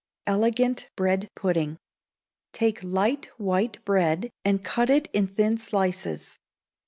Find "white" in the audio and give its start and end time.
3.37-3.85